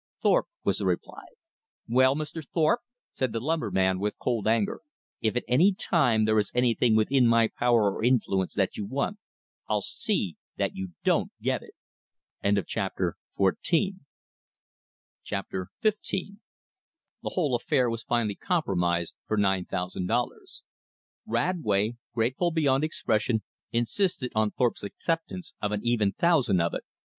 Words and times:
"Thorpe," 0.23 0.47
was 0.63 0.79
the 0.79 0.87
reply. 0.87 1.25
"Well, 1.87 2.15
Mr. 2.15 2.43
Thorpe," 2.43 2.79
said 3.11 3.33
the 3.33 3.39
lumberman 3.39 3.99
with 3.99 4.17
cold 4.17 4.47
anger, 4.47 4.81
"if 5.21 5.35
at 5.35 5.43
any 5.47 5.75
time 5.75 6.25
there 6.25 6.39
is 6.39 6.51
anything 6.55 6.95
within 6.95 7.27
my 7.27 7.49
power 7.55 7.93
or 7.93 8.03
influence 8.03 8.55
that 8.55 8.77
you 8.77 8.87
want 8.87 9.19
I'll 9.69 9.81
see 9.83 10.37
that 10.57 10.73
you 10.75 10.93
don't 11.03 11.31
get 11.39 11.61
it." 11.61 11.75
Chapter 12.65 13.15
XV 13.37 14.01
The 15.83 16.41
whole 17.23 17.53
affair 17.53 17.87
was 17.87 18.01
finally 18.03 18.35
compromised 18.35 19.13
for 19.27 19.37
nine 19.37 19.65
thousand 19.65 20.07
dollars. 20.07 20.63
Radway, 21.27 21.97
grateful 22.15 22.49
beyond 22.49 22.83
expression, 22.83 23.43
insisted 23.71 24.31
on 24.33 24.49
Thorpe's 24.49 24.81
acceptance 24.83 25.53
of 25.61 25.71
an 25.71 25.81
even 25.83 26.11
thousand 26.11 26.59
of 26.59 26.73
it. 26.73 26.85